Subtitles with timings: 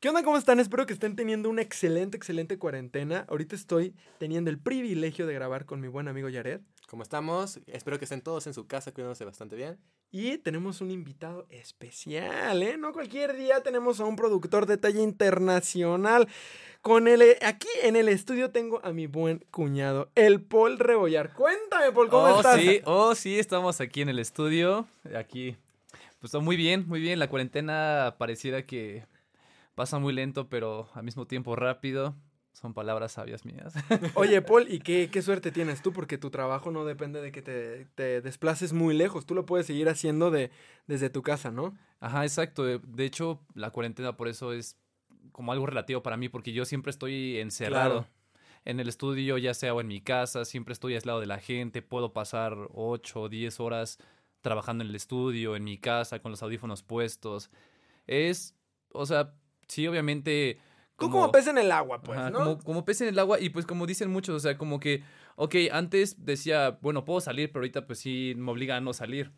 [0.00, 0.22] ¿Qué onda?
[0.22, 0.58] ¿Cómo están?
[0.60, 3.26] Espero que estén teniendo una excelente, excelente cuarentena.
[3.28, 6.62] Ahorita estoy teniendo el privilegio de grabar con mi buen amigo Yared.
[6.88, 7.60] ¿Cómo estamos?
[7.66, 9.76] Espero que estén todos en su casa cuidándose bastante bien.
[10.10, 12.78] Y tenemos un invitado especial, ¿eh?
[12.78, 16.28] No cualquier día tenemos a un productor de talla internacional.
[16.80, 21.34] Con el, aquí en el estudio tengo a mi buen cuñado, el Paul Rebollar.
[21.34, 22.58] Cuéntame, Paul, ¿cómo oh, estás?
[22.58, 24.88] Sí, oh, sí, estamos aquí en el estudio.
[25.14, 25.58] Aquí,
[26.20, 27.18] pues muy bien, muy bien.
[27.18, 29.04] La cuarentena pareciera que
[29.80, 32.14] pasa muy lento, pero al mismo tiempo rápido.
[32.52, 33.72] Son palabras sabias mías.
[34.14, 35.94] Oye, Paul, ¿y qué, qué, suerte tienes tú?
[35.94, 39.24] Porque tu trabajo no depende de que te, te, desplaces muy lejos.
[39.24, 40.50] Tú lo puedes seguir haciendo de,
[40.86, 41.78] desde tu casa, ¿no?
[41.98, 42.64] Ajá, exacto.
[42.64, 44.76] De hecho, la cuarentena por eso es
[45.32, 48.06] como algo relativo para mí, porque yo siempre estoy encerrado.
[48.66, 51.80] En el estudio, ya sea o en mi casa, siempre estoy aislado de la gente.
[51.80, 53.96] Puedo pasar 8 o 10 horas
[54.42, 57.50] trabajando en el estudio, en mi casa, con los audífonos puestos.
[58.06, 58.54] Es,
[58.92, 59.39] o sea,
[59.70, 60.58] sí, obviamente...
[60.96, 62.32] Como, Tú como pez en el agua, pues, ¿no?
[62.32, 65.02] Como, como pez en el agua y pues como dicen muchos, o sea, como que,
[65.36, 69.32] ok, antes decía, bueno, puedo salir, pero ahorita pues sí me obliga a no salir.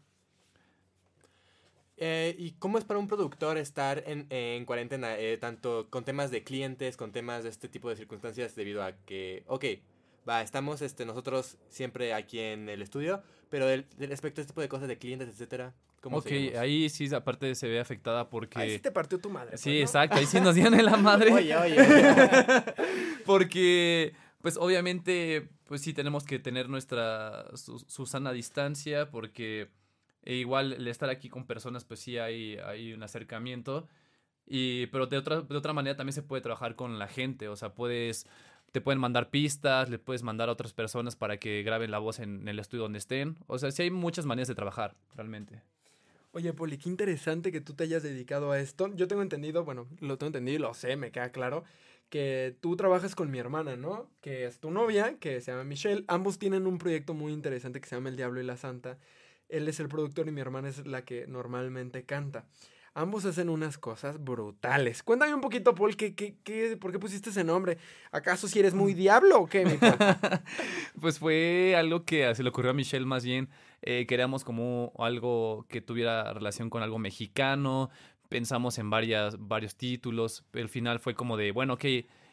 [1.99, 6.33] Eh, ¿Y cómo es para un productor estar en, en cuarentena, eh, tanto con temas
[6.33, 9.65] de clientes, con temas de este tipo de circunstancias, debido a que, ok,
[10.29, 14.61] va, estamos este, nosotros siempre aquí en el estudio, pero del, respecto a este tipo
[14.61, 18.59] de cosas de clientes, etcétera, ¿cómo Ok, ahí sí, aparte se ve afectada porque...
[18.59, 19.57] Ahí sí te partió tu madre.
[19.57, 21.33] Sí, pues, exacto, ahí sí nos dieron la madre.
[21.33, 21.77] oye, oye.
[23.27, 29.71] porque, pues obviamente, pues sí tenemos que tener nuestra, su, sana distancia, porque
[30.25, 33.89] igual el estar aquí con personas, pues sí hay, hay un acercamiento.
[34.47, 37.57] Y, pero de otra, de otra manera también se puede trabajar con la gente, o
[37.57, 38.27] sea, puedes
[38.73, 42.19] te pueden mandar pistas, le puedes mandar a otras personas para que graben la voz
[42.19, 43.37] en el estudio donde estén.
[43.47, 45.63] O sea, sí hay muchas maneras de trabajar, realmente.
[46.33, 48.91] Oye, Poli, qué interesante que tú te hayas dedicado a esto.
[48.95, 51.65] Yo tengo entendido, bueno, lo tengo entendido y lo sé, me queda claro,
[52.09, 54.09] que tú trabajas con mi hermana, ¿no?
[54.23, 56.05] Que es tu novia, que se llama Michelle.
[56.09, 58.99] Ambos tienen un proyecto muy interesante que se llama El Diablo y la Santa.
[59.51, 62.47] Él es el productor y mi hermana es la que normalmente canta.
[62.95, 65.03] Ambos hacen unas cosas brutales.
[65.03, 67.79] Cuéntame un poquito, Paul, ¿qué, qué, qué, por qué pusiste ese nombre?
[68.11, 69.79] ¿Acaso si eres muy diablo o qué, mi
[71.01, 73.49] Pues fue algo que se le ocurrió a Michelle más bien.
[73.81, 77.89] Eh, queríamos como algo que tuviera relación con algo mexicano.
[78.29, 80.45] Pensamos en varias, varios títulos.
[80.53, 81.85] El final fue como de, bueno, ok,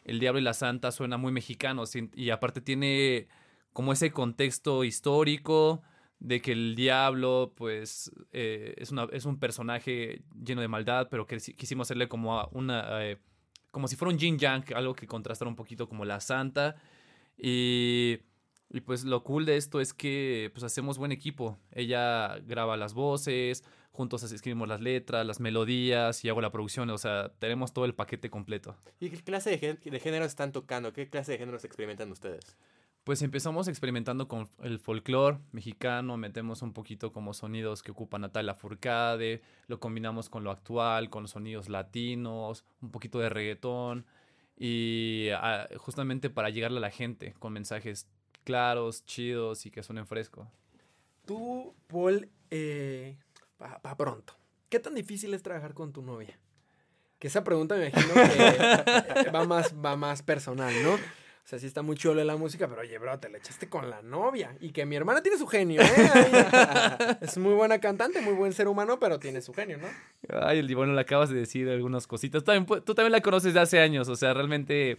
[0.04, 1.84] El Diablo y la Santa suena muy mexicano.
[2.14, 3.28] Y aparte tiene
[3.72, 5.82] como ese contexto histórico
[6.20, 11.26] de que el diablo, pues, eh, es, una, es un personaje lleno de maldad, pero
[11.26, 13.18] que quisimos hacerle como una, eh,
[13.70, 16.76] como si fuera un yin yang, algo que contrastara un poquito como la santa.
[17.38, 18.18] Y,
[18.68, 21.58] y, pues lo cool de esto es que pues hacemos buen equipo.
[21.72, 26.90] Ella graba las voces, juntos escribimos las letras, las melodías y hago la producción.
[26.90, 28.76] O sea, tenemos todo el paquete completo.
[29.00, 30.92] ¿Y qué clase de, de géneros están tocando?
[30.92, 32.58] ¿Qué clase de géneros experimentan ustedes?
[33.04, 38.54] Pues empezamos experimentando con el folclore mexicano, metemos un poquito como sonidos que ocupa Natalia
[38.54, 44.04] Furcade, lo combinamos con lo actual, con los sonidos latinos, un poquito de reggaetón
[44.58, 48.06] y ah, justamente para llegarle a la gente con mensajes
[48.44, 50.50] claros, chidos y que suenen fresco.
[51.24, 53.16] Tú, Paul, eh,
[53.56, 54.34] para pronto,
[54.68, 56.38] ¿qué tan difícil es trabajar con tu novia?
[57.18, 60.98] Que esa pregunta me imagino que va más, va más personal, ¿no?
[61.50, 64.02] Sea, sí está muy chulo la música, pero oye, bro, te la echaste con la
[64.02, 64.56] novia.
[64.60, 67.18] Y que mi hermana tiene su genio, ¿eh?
[67.22, 69.88] es muy buena cantante, muy buen ser humano, pero tiene su genio, ¿no?
[70.40, 72.44] Ay, el bueno, le acabas de decir algunas cositas.
[72.44, 74.98] tú también la conoces de hace años, o sea, realmente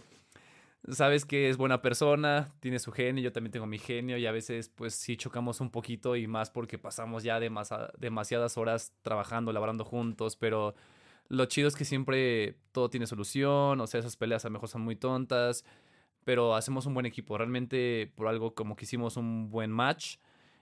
[0.90, 4.30] sabes que es buena persona, tiene su genio, yo también tengo mi genio y a
[4.30, 9.86] veces pues sí chocamos un poquito y más porque pasamos ya demasiadas horas trabajando, laborando
[9.86, 10.74] juntos, pero
[11.28, 14.68] lo chido es que siempre todo tiene solución, o sea, esas peleas a lo mejor
[14.68, 15.64] son muy tontas
[16.24, 17.36] pero hacemos un buen equipo.
[17.36, 20.16] Realmente por algo como que hicimos un buen match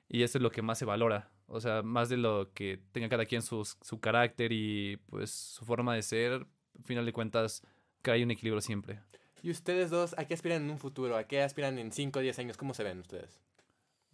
[0.08, 1.30] y eso es lo que más se valora.
[1.46, 5.64] O sea, más de lo que tenga cada quien su, su carácter y pues su
[5.64, 7.62] forma de ser, al final de cuentas,
[8.02, 9.00] que hay un equilibrio siempre.
[9.42, 11.16] ¿Y ustedes dos a qué aspiran en un futuro?
[11.16, 12.56] ¿A qué aspiran en 5 o 10 años?
[12.56, 13.40] ¿Cómo se ven ustedes?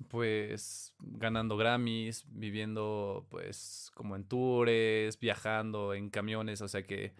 [0.08, 7.14] Pues ganando Grammys, viviendo pues como en tours, viajando en camiones, o sea que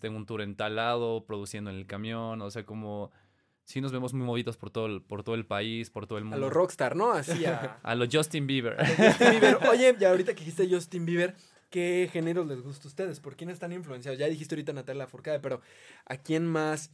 [0.00, 3.12] tengo un tour en tal lado, produciendo en el camión, o sea como
[3.68, 6.24] sí nos vemos muy movidos por todo el, por todo el país, por todo el
[6.24, 6.38] mundo.
[6.38, 7.12] A los rockstar, ¿no?
[7.12, 7.78] Así a...
[7.82, 8.78] a los Justin Bieber.
[8.96, 9.58] Justin Bieber.
[9.70, 11.36] Oye, ya ahorita que dijiste Justin Bieber,
[11.68, 13.20] ¿qué géneros les gusta a ustedes?
[13.20, 14.18] ¿Por quién están influenciados?
[14.18, 15.60] Ya dijiste ahorita Natalia Furcade, pero
[16.06, 16.92] ¿a quién más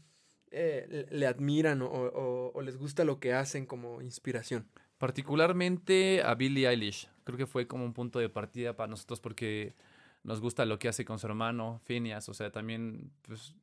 [0.51, 4.67] eh, le admiran o, o, les gusta lo que hacen como inspiración?
[4.99, 7.09] Particularmente a Billie Eilish.
[7.23, 9.77] Creo que fue como un punto de partida para nosotros porque
[10.25, 13.55] nos gusta lo que hace con su hermano, Phineas, o sea, también, pues,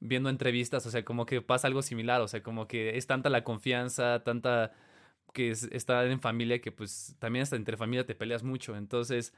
[0.00, 3.30] viendo entrevistas, o sea, como que pasa algo similar, o sea, como que es tanta
[3.30, 4.72] la confianza, tanta
[5.34, 9.32] que es, estar en familia que pues también hasta entre familia te peleas mucho, entonces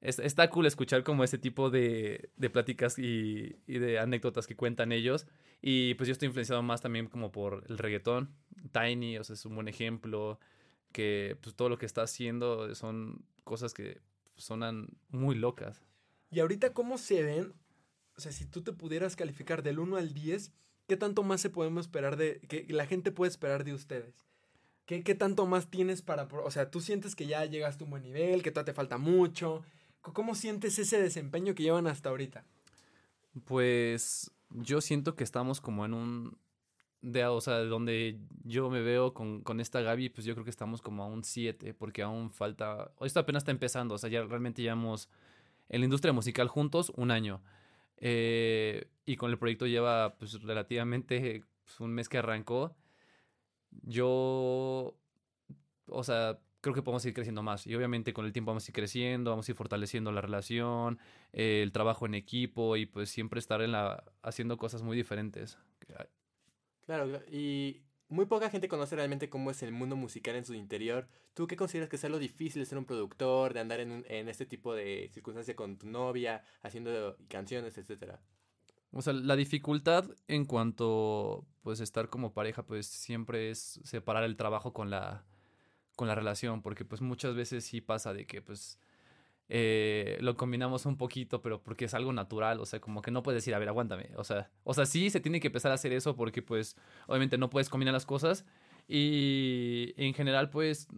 [0.00, 4.56] es- está cool escuchar como ese tipo de, de pláticas y, y de anécdotas que
[4.56, 5.26] cuentan ellos
[5.62, 8.34] y pues yo estoy influenciado más también como por el reggaetón,
[8.72, 10.38] Tiny, o sea, es un buen ejemplo,
[10.92, 14.00] que pues todo lo que está haciendo son cosas que
[14.36, 15.82] sonan muy locas.
[16.30, 17.52] Y ahorita, ¿cómo se ven?
[18.16, 20.52] O sea, si tú te pudieras calificar del 1 al 10,
[20.88, 24.26] ¿qué tanto más se podemos esperar de, que la gente puede esperar de ustedes?
[24.86, 27.90] ¿Qué, qué tanto más tienes para, o sea, tú sientes que ya llegaste a un
[27.90, 29.62] buen nivel, que todavía te falta mucho?
[30.00, 32.44] ¿Cómo sientes ese desempeño que llevan hasta ahorita?
[33.44, 36.38] Pues yo siento que estamos como en un...
[37.02, 40.50] De, o sea, donde yo me veo con, con esta Gaby, pues yo creo que
[40.50, 42.90] estamos como a un 7, porque aún falta...
[43.00, 45.08] Esto apenas está empezando, o sea, ya realmente llevamos
[45.68, 47.42] en la industria musical juntos un año.
[47.98, 52.76] Eh, y con el proyecto lleva pues relativamente pues, un mes que arrancó.
[53.82, 54.96] Yo,
[55.86, 57.66] o sea, creo que podemos ir creciendo más.
[57.66, 60.98] Y obviamente con el tiempo vamos a ir creciendo, vamos a ir fortaleciendo la relación,
[61.32, 65.58] eh, el trabajo en equipo y pues siempre estar en la, haciendo cosas muy diferentes.
[66.86, 71.08] Claro, y muy poca gente conoce realmente cómo es el mundo musical en su interior.
[71.34, 74.04] ¿Tú qué consideras que sea lo difícil de ser un productor, de andar en, un-
[74.08, 78.20] en este tipo de circunstancia con tu novia, haciendo canciones, etcétera?
[78.92, 84.36] O sea, la dificultad en cuanto pues estar como pareja pues siempre es separar el
[84.36, 85.24] trabajo con la
[85.96, 88.78] con la relación porque pues muchas veces sí pasa de que pues
[89.48, 93.22] eh, lo combinamos un poquito pero porque es algo natural, o sea, como que no
[93.22, 95.74] puedes decir, a ver, aguántame, o sea, o sea, sí se tiene que empezar a
[95.74, 96.76] hacer eso porque pues
[97.06, 98.44] obviamente no puedes combinar las cosas
[98.88, 100.88] y en general pues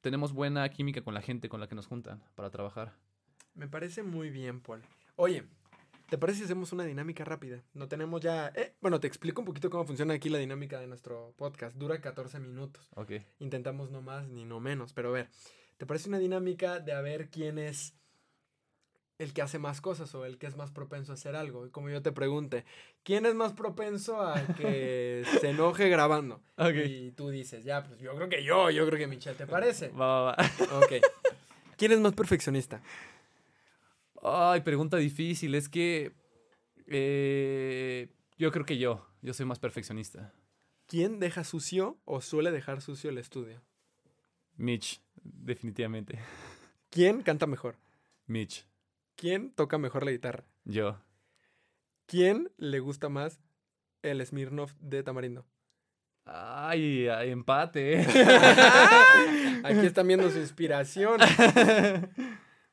[0.00, 2.94] tenemos buena química con la gente con la que nos juntan para trabajar.
[3.54, 4.82] Me parece muy bien, Paul.
[5.16, 5.44] Oye,
[6.08, 7.64] ¿te parece si hacemos una dinámica rápida?
[7.74, 8.52] No tenemos ya...
[8.54, 11.76] eh, bueno, te explico un poquito cómo funciona aquí la dinámica de nuestro podcast.
[11.76, 12.88] Dura 14 minutos.
[12.94, 13.14] Ok.
[13.40, 14.92] Intentamos no más ni no menos.
[14.92, 15.28] Pero a ver,
[15.78, 17.94] ¿te parece una dinámica de a ver quién es
[19.18, 21.66] el que hace más cosas o el que es más propenso a hacer algo?
[21.66, 22.64] Y como yo te pregunte,
[23.02, 26.42] ¿quién es más propenso a que se enoje grabando?
[26.84, 29.88] Y tú dices, ya, pues yo creo que yo, yo creo que Michelle, ¿te parece?
[29.88, 30.78] Va, va, va.
[30.78, 30.92] Ok.
[31.78, 32.82] ¿Quién es más perfeccionista?
[34.22, 35.54] Ay, pregunta difícil.
[35.54, 36.12] Es que
[36.86, 39.06] eh, yo creo que yo.
[39.22, 40.32] Yo soy más perfeccionista.
[40.86, 43.62] ¿Quién deja sucio o suele dejar sucio el estudio?
[44.58, 46.18] Mitch, definitivamente.
[46.90, 47.76] ¿Quién canta mejor?
[48.26, 48.66] Mitch,
[49.16, 50.44] ¿Quién toca mejor la guitarra?
[50.64, 51.00] yo.
[52.06, 53.40] ¿Quién le gusta más
[54.02, 55.44] el Smirnoff de Tamarindo?
[56.24, 58.00] Ay, ay, empate.
[59.64, 61.20] Aquí están viendo su inspiración.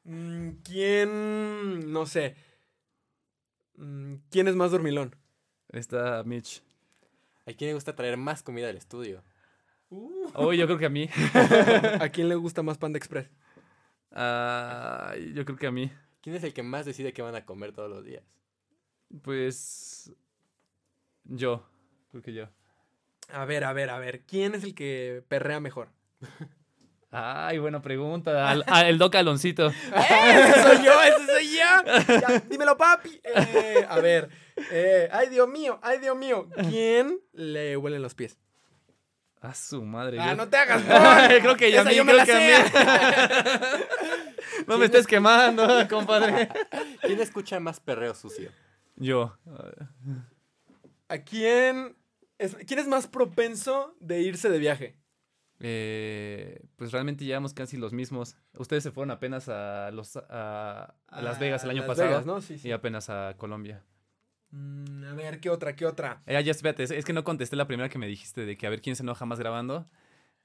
[0.04, 2.36] Mm, ¿Quién, no sé,
[3.78, 5.16] Mm, quién es más dormilón?
[5.70, 6.62] Está Mitch.
[7.46, 9.22] ¿A quién le gusta traer más comida al estudio?
[10.33, 11.09] Oh, yo creo que a mí.
[12.00, 13.30] ¿A quién le gusta más Panda Express?
[14.12, 15.92] Ay, yo creo que a mí.
[16.21, 18.24] ¿Quién es el que más decide qué van a comer todos los días?
[19.21, 20.12] Pues.
[21.24, 21.63] Yo.
[22.12, 22.50] Creo que yo.
[23.30, 25.89] A ver, a ver, a ver, ¿quién es el que perrea mejor?
[27.12, 28.50] Ay, buena pregunta.
[28.50, 29.68] Al- el Doc Aloncito.
[29.68, 31.01] ¡Ese soy yo!
[31.01, 32.21] ¡Ese soy yo!
[32.21, 33.19] Ya, dímelo, papi.
[33.24, 34.30] Eh, a ver.
[34.71, 35.80] eh, ¡Ay, Dios mío!
[35.81, 36.48] ¡Ay, Dios mío!
[36.69, 38.38] ¿Quién le huelen los pies?
[39.50, 40.18] A su madre.
[40.20, 40.82] ¡Ah, yo- no te hagas!
[41.42, 42.80] Creo que ya a Esa mí, yo me creo la que a sé.
[43.78, 43.84] mí.
[44.68, 46.50] No me estés quemando, compadre.
[47.02, 48.52] ¿Quién escucha más perreo sucio?
[48.96, 49.38] Yo.
[51.10, 51.96] ¿A quién
[52.38, 54.98] es, quién es más propenso de irse de viaje?
[55.60, 58.38] Eh, pues realmente llevamos casi los mismos.
[58.58, 62.25] Ustedes se fueron apenas a, los, a, a Las Vegas el año Las pasado Vegas,
[62.25, 62.42] ¿no?
[62.42, 62.70] Sí, sí.
[62.70, 63.84] y apenas a Colombia.
[64.52, 65.75] Mm, a ver, ¿qué otra?
[65.75, 66.22] ¿Qué otra?
[66.25, 68.68] Eh, ya, espérate, es, es que no contesté la primera que me dijiste de que
[68.68, 69.88] a ver quién se enoja más grabando.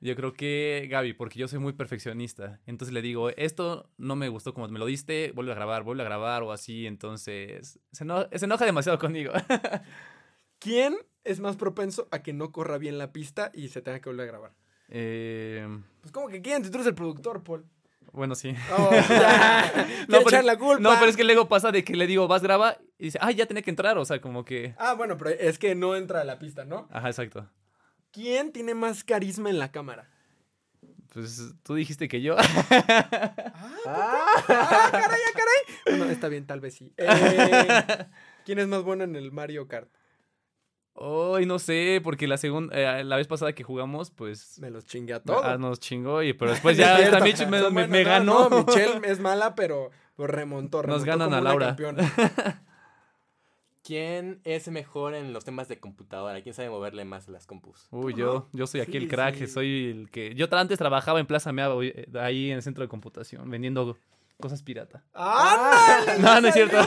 [0.03, 2.59] Yo creo que Gaby, porque yo soy muy perfeccionista.
[2.67, 6.03] Entonces le digo, esto no me gustó como me lo diste, vuelve a grabar, vuelve
[6.03, 6.87] a grabar o así.
[6.87, 9.33] Entonces se, eno- se enoja demasiado conmigo.
[10.59, 14.09] ¿Quién es más propenso a que no corra bien la pista y se tenga que
[14.09, 14.53] volver a grabar?
[14.89, 15.67] Eh,
[16.01, 16.65] Pues, ¿cómo que quién?
[16.65, 17.67] Si tú eres el productor, Paul.
[18.13, 18.55] Bueno, sí.
[18.77, 18.91] Oh.
[20.09, 20.81] No, pero- echar la culpa.
[20.83, 23.31] No, pero es que luego pasa de que le digo, vas, graba, y dice, ah,
[23.31, 24.75] ya tenía que entrar, o sea, como que...
[24.79, 26.89] Ah, bueno, pero es que no entra a la pista, ¿no?
[26.91, 27.49] Ajá, exacto.
[28.13, 30.09] ¿Quién tiene más carisma en la cámara?
[31.13, 32.37] Pues tú dijiste que yo.
[33.87, 35.99] Ah, caray, ah, caray.
[35.99, 36.93] Bueno, está bien, tal vez sí.
[36.99, 38.07] Eh,
[38.45, 39.89] ¿Quién es más bueno en el Mario Kart?
[41.03, 44.59] Ay, no sé, porque la segunda, la vez pasada que jugamos, pues...
[44.61, 45.41] Me los chingué a todos.
[45.43, 48.09] ah, nos chingó, y, pero después ya hasta Mitch me, No, me- bueno, me no,
[48.11, 48.49] ganó.
[48.51, 51.77] no, Michelle es mala, pero Pues remontó, remontó Nos ganan como a Laura.
[53.83, 56.43] ¿Quién es mejor en los temas de computadora?
[56.43, 57.89] ¿Quién sabe moverle más a las compus?
[57.91, 59.47] Uy, yo, yo soy aquí Sí, el crack, sí.
[59.47, 60.35] soy el que...
[60.35, 63.97] Yo antes trabajaba en Plaza Mea, eh, ahí en el centro de computación, vendiendo
[64.41, 65.05] cosas pirata.
[65.15, 66.05] ¡Ah!
[66.19, 66.79] No, no es cierto.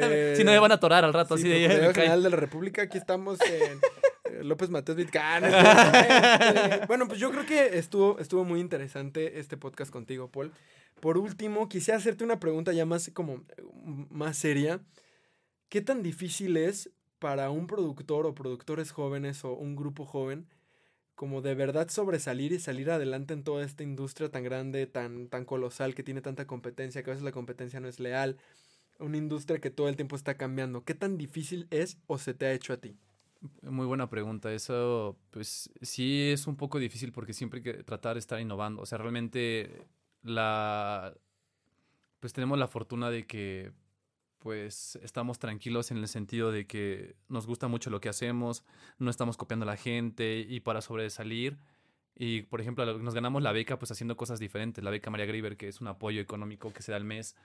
[0.00, 1.78] Eh, si no me van a atorar al rato, Sí, así de...
[1.92, 1.94] Cae.
[1.94, 3.80] General de la República, aquí estamos en
[4.24, 5.44] eh, López Mateos Vitcán.
[5.48, 10.52] Este, bueno, pues yo creo que estuvo, estuvo muy interesante este podcast contigo, Paul.
[11.00, 13.62] Por último, quisiera hacerte una pregunta ya más como eh,
[14.10, 14.80] más seria.
[15.68, 20.46] ¿Qué tan difícil es para un productor o productores jóvenes o un grupo joven
[21.18, 25.44] como de verdad sobresalir y salir adelante en toda esta industria tan grande, tan, tan
[25.44, 28.36] colosal, que tiene tanta competencia, que a veces la competencia no es leal,
[29.00, 30.84] una industria que todo el tiempo está cambiando.
[30.84, 32.94] ¿Qué tan difícil es o se te ha hecho a ti?
[33.62, 34.52] Muy buena pregunta.
[34.52, 38.82] Eso, pues sí es un poco difícil porque siempre hay que tratar de estar innovando.
[38.82, 39.88] O sea, realmente
[40.22, 41.16] la...
[42.20, 43.72] Pues tenemos la fortuna de que
[44.38, 48.64] pues estamos tranquilos en el sentido de que nos gusta mucho lo que hacemos,
[48.98, 51.58] no estamos copiando a la gente y para sobresalir.
[52.16, 54.82] Y por ejemplo, lo- nos ganamos la beca pues haciendo cosas diferentes.
[54.82, 57.36] La beca María Griver, que es un apoyo económico que se da al mes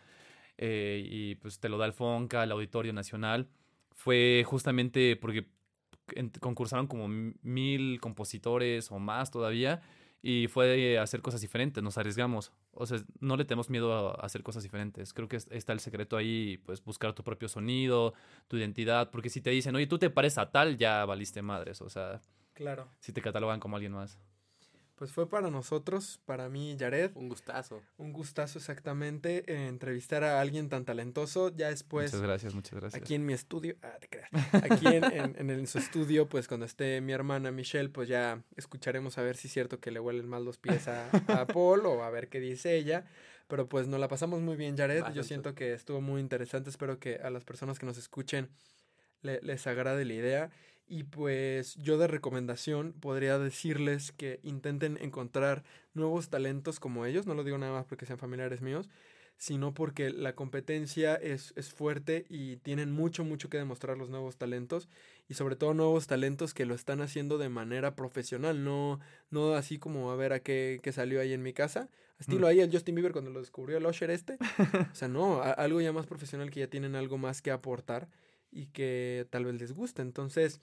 [0.57, 3.47] eh, y pues te lo da el FONCA, el Auditorio Nacional.
[3.91, 5.47] Fue justamente porque
[6.39, 9.81] concursaron como mil compositores o más todavía
[10.25, 12.53] y fue hacer cosas diferentes, nos arriesgamos.
[12.71, 15.13] O sea, no le tenemos miedo a hacer cosas diferentes.
[15.13, 18.13] Creo que es- está el secreto ahí, pues buscar tu propio sonido,
[18.47, 21.81] tu identidad, porque si te dicen, oye, tú te pareces a tal, ya valiste madres,
[21.81, 22.21] o sea,
[22.53, 22.87] Claro.
[23.01, 24.17] si te catalogan como alguien más.
[25.03, 27.81] Pues fue para nosotros, para mí, Jared, Un gustazo.
[27.97, 31.53] un gustazo exactamente eh, entrevistar a alguien tan talentoso.
[31.53, 33.03] Ya después, muchas gracias, muchas gracias.
[33.03, 34.29] aquí en mi estudio, ah, te creas.
[34.63, 38.43] Aquí en, en- en el- su estudio, pues cuando esté mi hermana Michelle, pues ya
[38.55, 41.85] escucharemos a ver si es cierto que le huelen mal los pies a, a Paul
[41.85, 43.03] o a ver qué dice ella.
[43.49, 45.03] Pero pues nos la pasamos muy bien, Jared.
[45.13, 46.69] Yo siento que estuvo muy interesante.
[46.69, 48.47] Espero que a las personas que nos escuchen
[49.21, 50.49] le- les agrade la idea.
[50.87, 55.63] Y pues yo de recomendación podría decirles que intenten encontrar
[55.93, 57.25] nuevos talentos como ellos.
[57.25, 58.89] No lo digo nada más porque sean familiares míos,
[59.37, 64.37] sino porque la competencia es, es fuerte y tienen mucho, mucho que demostrar los nuevos
[64.37, 64.87] talentos.
[65.29, 68.99] Y sobre todo nuevos talentos que lo están haciendo de manera profesional, no,
[69.31, 71.89] no así como a ver a qué, qué salió ahí en mi casa.
[72.19, 72.49] Estilo Mm.
[72.49, 74.37] ahí el Justin Bieber cuando lo descubrió el Usher este.
[74.91, 78.07] O sea, no, a- algo ya más profesional que ya tienen algo más que aportar
[78.53, 80.01] y que tal vez les guste.
[80.01, 80.59] Entonces,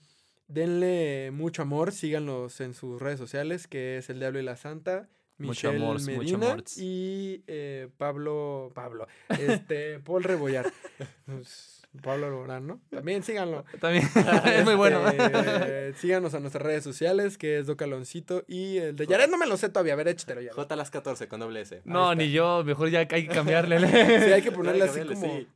[0.47, 5.09] denle mucho amor, síganlos en sus redes sociales, que es El Diablo y la Santa,
[5.37, 6.63] Mucho Michelle amor, mucho Medina amor.
[6.77, 10.71] y eh, Pablo, Pablo, este, Paul Rebollar.
[12.01, 12.79] Pablo Alborán, ¿no?
[12.89, 13.65] También síganlo.
[13.81, 14.07] También
[14.45, 15.05] es muy bueno.
[15.07, 19.45] Este, síganos a nuestras redes sociales, que es Docaloncito y el de Yaret no me
[19.45, 20.53] lo sé todavía, a ver, échatelo ya.
[20.53, 21.81] J las 14 con doble S.
[21.85, 23.79] No, ni yo, mejor ya hay que cambiarle.
[24.21, 25.47] Sí, hay que ponerle así como sí.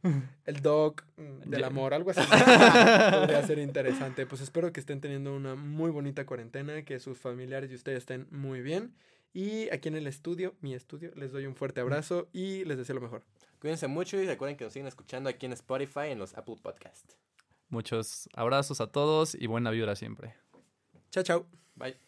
[0.46, 1.68] el doc mm, del Ya.
[1.68, 2.22] amor, algo así.
[2.22, 4.25] Podría ser interesante.
[4.25, 8.27] Pues espero que estén teniendo una muy bonita cuarentena, que sus familiares y ustedes estén
[8.32, 8.94] muy bien.
[9.34, 12.96] Y aquí en el estudio, mi estudio, les doy un fuerte abrazo y les deseo
[12.96, 13.24] lo mejor.
[13.65, 17.13] Cuídense mucho y recuerden que nos siguen escuchando aquí en Spotify en los Apple Podcast.
[17.69, 20.36] Muchos abrazos a todos y buena vibra siempre.
[21.10, 21.48] Chao, chao.
[21.74, 22.04] Bye.